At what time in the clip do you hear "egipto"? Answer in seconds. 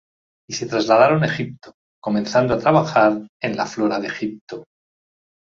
1.27-1.75, 4.07-4.63